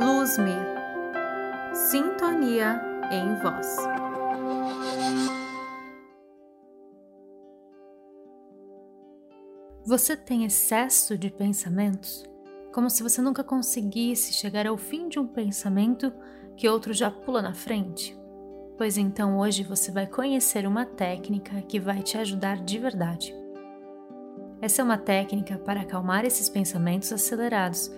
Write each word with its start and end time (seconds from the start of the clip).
Luz-me, 0.00 0.50
sintonia 1.72 2.82
em 3.12 3.36
voz. 3.36 3.76
Você 9.86 10.16
tem 10.16 10.44
excesso 10.44 11.16
de 11.16 11.30
pensamentos? 11.30 12.24
Como 12.72 12.90
se 12.90 13.04
você 13.04 13.22
nunca 13.22 13.44
conseguisse 13.44 14.32
chegar 14.32 14.66
ao 14.66 14.76
fim 14.76 15.08
de 15.08 15.20
um 15.20 15.28
pensamento 15.28 16.12
que 16.56 16.68
outro 16.68 16.92
já 16.92 17.08
pula 17.08 17.40
na 17.40 17.54
frente? 17.54 18.18
Pois 18.76 18.98
então 18.98 19.38
hoje 19.38 19.62
você 19.62 19.92
vai 19.92 20.08
conhecer 20.08 20.66
uma 20.66 20.84
técnica 20.84 21.62
que 21.62 21.78
vai 21.78 22.02
te 22.02 22.18
ajudar 22.18 22.56
de 22.56 22.80
verdade. 22.80 23.32
Essa 24.60 24.82
é 24.82 24.84
uma 24.84 24.98
técnica 24.98 25.56
para 25.56 25.82
acalmar 25.82 26.24
esses 26.24 26.48
pensamentos 26.48 27.12
acelerados 27.12 27.92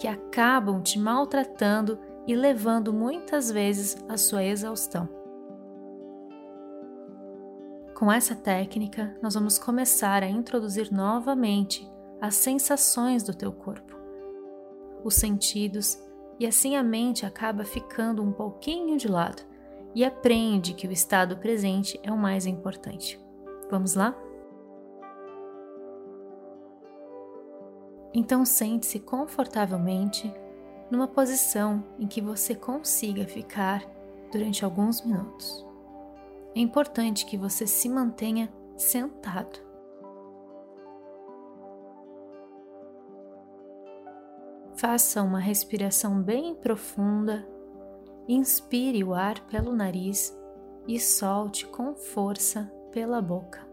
que 0.00 0.08
acabam 0.08 0.80
te 0.80 0.98
maltratando 0.98 1.98
e 2.26 2.34
levando 2.34 2.90
muitas 2.90 3.50
vezes 3.50 4.02
à 4.08 4.16
sua 4.16 4.42
exaustão. 4.42 5.06
Com 7.94 8.10
essa 8.10 8.34
técnica, 8.34 9.14
nós 9.20 9.34
vamos 9.34 9.58
começar 9.58 10.22
a 10.22 10.26
introduzir 10.26 10.90
novamente 10.90 11.86
as 12.18 12.34
sensações 12.34 13.22
do 13.22 13.34
teu 13.34 13.52
corpo, 13.52 13.94
os 15.04 15.16
sentidos, 15.16 16.02
e 16.38 16.46
assim 16.46 16.76
a 16.76 16.82
mente 16.82 17.26
acaba 17.26 17.62
ficando 17.62 18.22
um 18.22 18.32
pouquinho 18.32 18.96
de 18.96 19.06
lado 19.06 19.42
e 19.94 20.02
aprende 20.02 20.72
que 20.72 20.88
o 20.88 20.92
estado 20.92 21.36
presente 21.36 22.00
é 22.02 22.10
o 22.10 22.16
mais 22.16 22.46
importante. 22.46 23.20
Vamos 23.70 23.94
lá? 23.96 24.16
Então 28.12 28.44
sente-se 28.44 28.98
confortavelmente 28.98 30.32
numa 30.90 31.06
posição 31.06 31.84
em 31.98 32.06
que 32.06 32.20
você 32.20 32.54
consiga 32.54 33.24
ficar 33.24 33.84
durante 34.32 34.64
alguns 34.64 35.02
minutos. 35.02 35.64
É 36.54 36.60
importante 36.60 37.24
que 37.24 37.36
você 37.36 37.66
se 37.66 37.88
mantenha 37.88 38.52
sentado. 38.76 39.60
Faça 44.74 45.22
uma 45.22 45.38
respiração 45.38 46.22
bem 46.22 46.54
profunda, 46.54 47.46
inspire 48.26 49.04
o 49.04 49.12
ar 49.14 49.38
pelo 49.46 49.74
nariz 49.74 50.36
e 50.88 50.98
solte 50.98 51.66
com 51.66 51.94
força 51.94 52.72
pela 52.90 53.20
boca. 53.20 53.69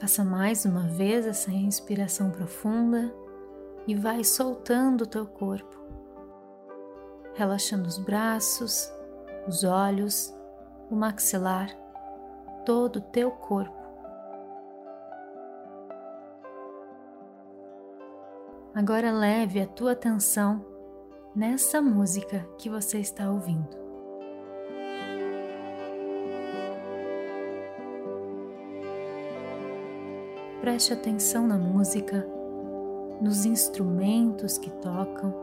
Faça 0.00 0.24
mais 0.24 0.64
uma 0.64 0.88
vez 0.88 1.26
essa 1.26 1.50
inspiração 1.50 2.30
profunda 2.30 3.14
e 3.86 3.94
vai 3.94 4.24
soltando 4.24 5.02
o 5.02 5.06
teu 5.06 5.24
corpo, 5.24 5.80
relaxando 7.34 7.86
os 7.86 7.96
braços, 7.98 8.92
os 9.46 9.62
olhos, 9.62 10.34
o 10.90 10.96
maxilar, 10.96 11.68
todo 12.66 12.96
o 12.96 13.02
teu 13.02 13.30
corpo. 13.30 13.84
Agora 18.74 19.12
leve 19.12 19.60
a 19.60 19.66
tua 19.66 19.92
atenção 19.92 20.64
nessa 21.34 21.80
música 21.80 22.44
que 22.58 22.68
você 22.68 22.98
está 22.98 23.30
ouvindo. 23.30 23.83
Preste 30.64 30.94
atenção 30.94 31.46
na 31.46 31.58
música, 31.58 32.26
nos 33.20 33.44
instrumentos 33.44 34.56
que 34.56 34.70
tocam, 34.70 35.34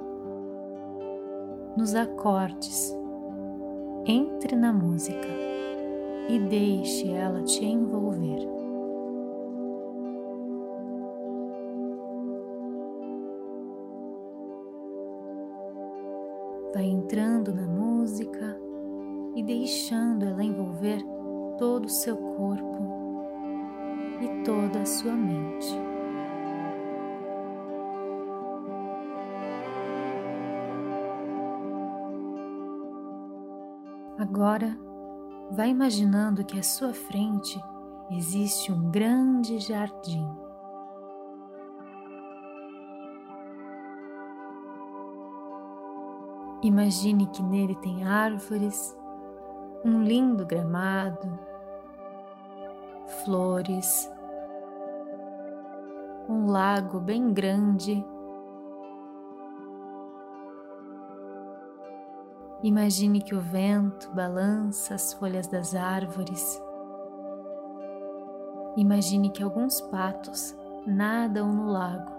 nos 1.77 1.93
acordes. 1.93 2.91
Entre 4.07 4.55
na 4.55 4.73
música 4.73 5.27
e 6.27 6.39
deixe 6.39 7.11
ela 7.11 7.43
te 7.43 7.63
envolver. 7.63 8.49
Vai 16.73 16.85
entrando 16.85 17.53
na 17.53 17.67
música 17.67 18.59
e 19.35 19.43
deixando 19.43 20.25
ela 20.25 20.43
envolver 20.43 20.99
todo 21.59 21.85
o 21.85 21.89
seu 21.89 22.17
corpo 22.17 23.00
e 24.21 24.43
toda 24.43 24.81
a 24.81 24.85
sua 24.85 25.13
mente. 25.13 25.67
Agora, 34.17 34.77
vá 35.51 35.65
imaginando 35.65 36.45
que 36.45 36.59
à 36.59 36.63
sua 36.63 36.93
frente 36.93 37.59
existe 38.11 38.71
um 38.71 38.91
grande 38.91 39.57
jardim. 39.59 40.25
Imagine 46.63 47.25
que 47.27 47.41
nele 47.41 47.73
tem 47.75 48.03
árvores, 48.03 48.95
um 49.83 50.03
lindo 50.03 50.45
gramado, 50.45 51.50
flores, 53.23 54.09
um 56.29 56.47
lago 56.47 56.99
bem 56.99 57.33
grande. 57.33 58.03
Imagine 62.63 63.21
que 63.21 63.35
o 63.35 63.41
vento 63.41 64.09
balança 64.11 64.95
as 64.95 65.13
folhas 65.13 65.47
das 65.47 65.75
árvores. 65.75 66.61
Imagine 68.77 69.29
que 69.29 69.43
alguns 69.43 69.81
patos 69.81 70.55
nadam 70.85 71.51
no 71.51 71.71
lago. 71.71 72.11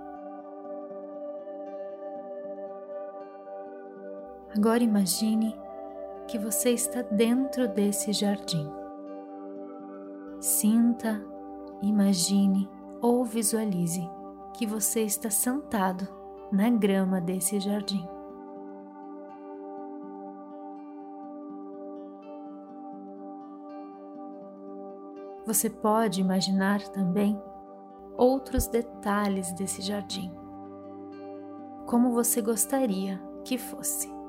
Agora 4.55 4.83
imagine 4.83 5.57
que 6.29 6.39
você 6.39 6.71
está 6.71 7.03
dentro 7.03 7.67
desse 7.69 8.13
jardim. 8.13 8.82
Sinta, 10.43 11.25
imagine 11.81 12.69
ou 13.01 13.25
visualize 13.25 14.03
que 14.53 14.67
você 14.67 15.03
está 15.03 15.31
sentado 15.31 16.09
na 16.51 16.69
grama 16.69 17.21
desse 17.21 17.61
jardim. 17.61 18.05
Você 25.47 25.71
pode 25.71 26.21
imaginar 26.21 26.83
também 26.89 27.41
outros 28.19 28.67
detalhes 28.67 29.53
desse 29.53 29.81
jardim, 29.81 30.29
como 31.87 32.11
você 32.11 32.43
gostaria 32.43 33.23
que 33.45 33.57
fosse. 33.57 34.22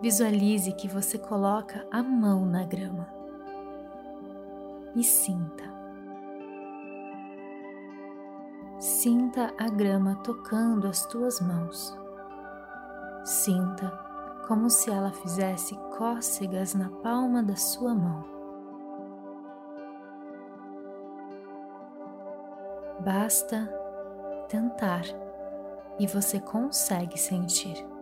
Visualize 0.00 0.70
que 0.72 0.86
você 0.86 1.18
coloca 1.18 1.84
a 1.90 2.02
mão 2.02 2.46
na 2.46 2.64
grama 2.64 3.08
e 4.94 5.02
sinta. 5.02 5.64
Sinta 8.78 9.52
a 9.58 9.68
grama 9.68 10.14
tocando 10.22 10.86
as 10.86 11.04
tuas 11.06 11.40
mãos. 11.40 11.98
Sinta 13.24 13.90
como 14.46 14.70
se 14.70 14.88
ela 14.88 15.10
fizesse 15.10 15.74
cócegas 15.96 16.74
na 16.74 16.88
palma 16.88 17.42
da 17.42 17.56
sua 17.56 17.92
mão. 17.92 18.24
Basta 23.00 23.68
tentar 24.48 25.02
e 25.98 26.06
você 26.06 26.38
consegue 26.38 27.18
sentir. 27.18 27.97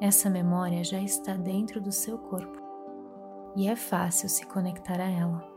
Essa 0.00 0.28
memória 0.28 0.84
já 0.84 1.00
está 1.00 1.34
dentro 1.34 1.80
do 1.80 1.90
seu 1.90 2.18
corpo 2.18 2.60
e 3.56 3.66
é 3.66 3.74
fácil 3.74 4.28
se 4.28 4.44
conectar 4.44 5.00
a 5.00 5.10
ela. 5.10 5.56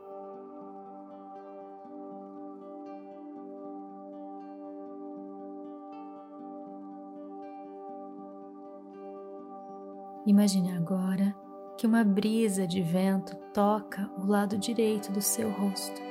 Imagine 10.25 10.71
agora 10.74 11.35
que 11.77 11.85
uma 11.85 12.03
brisa 12.03 12.65
de 12.65 12.81
vento 12.81 13.35
toca 13.53 14.09
o 14.18 14.25
lado 14.25 14.57
direito 14.57 15.12
do 15.12 15.21
seu 15.21 15.50
rosto. 15.51 16.01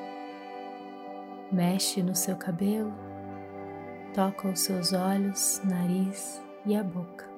Mexe 1.51 2.03
no 2.03 2.15
seu 2.15 2.37
cabelo, 2.37 2.93
toca 4.13 4.49
os 4.49 4.61
seus 4.61 4.93
olhos, 4.93 5.63
nariz 5.65 6.43
e 6.67 6.77
a 6.77 6.85
boca. 6.85 7.38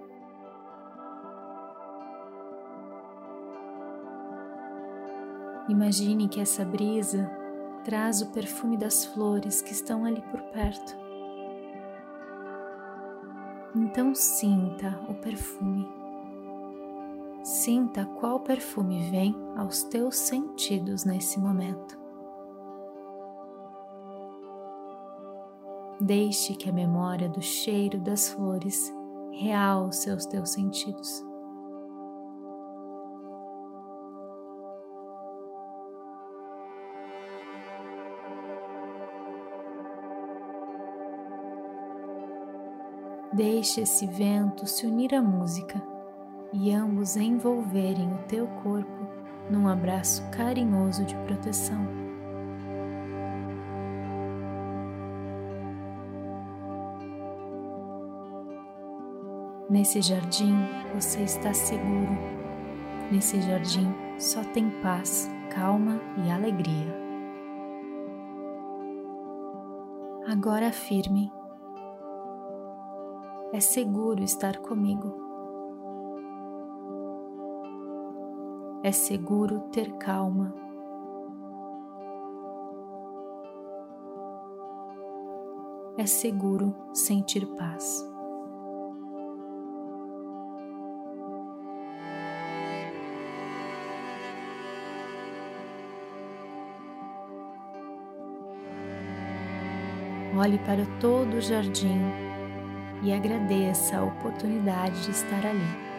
Imagine 5.70 6.26
que 6.26 6.40
essa 6.40 6.64
brisa 6.64 7.30
traz 7.84 8.20
o 8.20 8.32
perfume 8.32 8.76
das 8.76 9.04
flores 9.04 9.62
que 9.62 9.70
estão 9.70 10.04
ali 10.04 10.20
por 10.22 10.40
perto. 10.50 10.96
Então 13.76 14.12
sinta 14.12 15.00
o 15.08 15.14
perfume. 15.14 15.86
Sinta 17.44 18.04
qual 18.04 18.40
perfume 18.40 19.08
vem 19.12 19.32
aos 19.56 19.84
teus 19.84 20.16
sentidos 20.16 21.04
nesse 21.04 21.38
momento. 21.38 21.96
Deixe 26.00 26.54
que 26.54 26.68
a 26.68 26.72
memória 26.72 27.28
do 27.28 27.40
cheiro 27.40 28.00
das 28.00 28.28
flores 28.28 28.92
realce 29.30 30.10
os 30.10 30.26
teus 30.26 30.50
sentidos. 30.50 31.29
Deixe 43.32 43.82
esse 43.82 44.06
vento 44.06 44.66
se 44.66 44.84
unir 44.86 45.14
à 45.14 45.22
música 45.22 45.80
e 46.52 46.72
ambos 46.72 47.16
envolverem 47.16 48.12
o 48.12 48.18
teu 48.26 48.48
corpo 48.62 49.06
num 49.48 49.68
abraço 49.68 50.28
carinhoso 50.30 51.04
de 51.04 51.14
proteção. 51.14 51.78
Nesse 59.70 60.02
jardim 60.02 60.56
você 60.92 61.20
está 61.22 61.54
seguro. 61.54 62.18
Nesse 63.12 63.40
jardim 63.40 63.94
só 64.18 64.42
tem 64.42 64.68
paz, 64.82 65.30
calma 65.54 66.00
e 66.24 66.30
alegria. 66.32 66.98
Agora 70.26 70.66
afirme 70.68 71.30
é 73.52 73.58
seguro 73.58 74.22
estar 74.22 74.58
comigo. 74.58 75.12
É 78.82 78.92
seguro 78.92 79.60
ter 79.72 79.92
calma. 79.98 80.54
É 85.98 86.06
seguro 86.06 86.74
sentir 86.94 87.44
paz. 87.56 88.08
Olhe 100.38 100.58
para 100.60 100.86
todo 101.00 101.34
o 101.34 101.40
jardim 101.40 102.29
e 103.02 103.12
agradeça 103.12 103.98
a 103.98 104.04
oportunidade 104.04 105.04
de 105.04 105.10
estar 105.10 105.46
ali. 105.46 105.90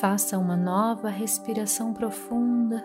Faça 0.00 0.38
uma 0.38 0.56
nova 0.56 1.08
respiração 1.08 1.92
profunda. 1.92 2.84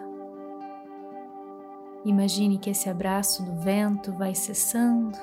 Imagine 2.06 2.58
que 2.58 2.70
esse 2.70 2.90
abraço 2.90 3.44
do 3.44 3.54
vento 3.54 4.12
vai 4.14 4.36
cessando, 4.36 5.18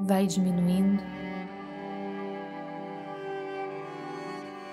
vai 0.00 0.26
diminuindo. 0.26 1.02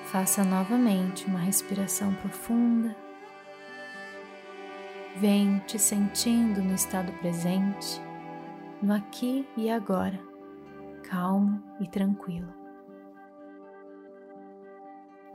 Faça 0.05 0.43
novamente 0.43 1.25
uma 1.27 1.39
respiração 1.39 2.13
profunda. 2.15 3.08
Vem 5.17 5.59
te 5.59 5.77
sentindo 5.77 6.61
no 6.61 6.73
estado 6.73 7.11
presente, 7.19 7.99
no 8.81 8.93
aqui 8.93 9.45
e 9.57 9.69
agora, 9.69 10.17
calmo 11.03 11.61
e 11.81 11.89
tranquilo. 11.89 12.53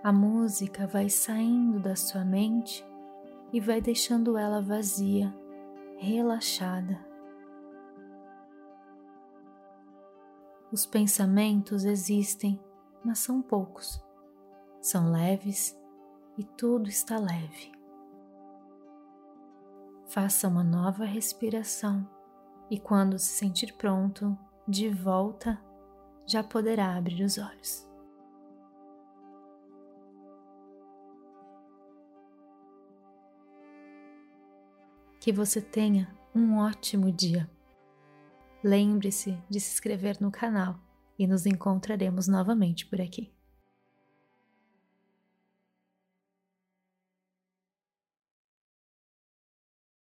A 0.02 0.12
música 0.12 0.86
vai 0.86 1.10
saindo 1.10 1.80
da 1.80 1.96
sua 1.96 2.24
mente 2.24 2.86
e 3.52 3.60
vai 3.60 3.80
deixando 3.80 4.38
ela 4.38 4.62
vazia, 4.62 5.34
relaxada. 5.98 6.98
Os 10.70 10.86
pensamentos 10.86 11.84
existem, 11.84 12.60
mas 13.04 13.18
são 13.18 13.42
poucos. 13.42 14.02
São 14.80 15.10
leves 15.10 15.78
e 16.38 16.44
tudo 16.44 16.88
está 16.88 17.18
leve. 17.18 17.73
Faça 20.06 20.46
uma 20.46 20.62
nova 20.62 21.04
respiração 21.04 22.08
e, 22.70 22.78
quando 22.78 23.18
se 23.18 23.28
sentir 23.28 23.72
pronto, 23.74 24.38
de 24.66 24.88
volta, 24.88 25.60
já 26.26 26.42
poderá 26.42 26.96
abrir 26.96 27.24
os 27.24 27.38
olhos. 27.38 27.88
Que 35.20 35.32
você 35.32 35.60
tenha 35.60 36.14
um 36.34 36.58
ótimo 36.58 37.10
dia. 37.10 37.50
Lembre-se 38.62 39.38
de 39.48 39.58
se 39.58 39.72
inscrever 39.72 40.18
no 40.20 40.30
canal 40.30 40.78
e 41.18 41.26
nos 41.26 41.46
encontraremos 41.46 42.28
novamente 42.28 42.86
por 42.86 43.00
aqui. 43.00 43.33